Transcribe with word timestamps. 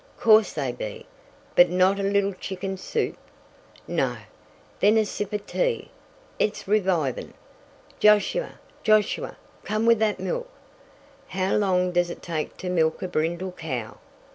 "Course 0.17 0.51
they 0.51 0.71
be. 0.71 1.05
But 1.55 1.69
now 1.69 1.91
a 1.91 2.01
little 2.01 2.33
chicken 2.33 2.75
soup? 2.75 3.15
No? 3.87 4.17
Then 4.79 4.97
a 4.97 5.05
sip 5.05 5.31
of 5.31 5.45
tea. 5.45 5.91
It's 6.39 6.67
revivin'. 6.67 7.35
Josiah! 7.99 8.53
Josiah! 8.81 9.33
Come 9.63 9.85
with 9.85 9.99
that 9.99 10.19
milk! 10.19 10.49
How 11.27 11.53
long 11.55 11.91
does 11.91 12.09
it 12.09 12.23
take 12.23 12.57
to 12.57 12.67
milk 12.71 13.03
a 13.03 13.07
brindle 13.07 13.51
cow?" 13.51 13.99